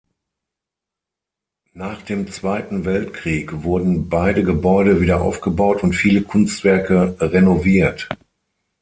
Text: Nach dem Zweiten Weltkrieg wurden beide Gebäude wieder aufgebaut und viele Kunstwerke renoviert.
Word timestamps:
Nach 1.75 2.01
dem 2.01 2.25
Zweiten 2.31 2.85
Weltkrieg 2.85 3.61
wurden 3.63 4.09
beide 4.09 4.43
Gebäude 4.43 4.99
wieder 4.99 5.21
aufgebaut 5.21 5.83
und 5.83 5.93
viele 5.93 6.23
Kunstwerke 6.23 7.15
renoviert. 7.19 8.09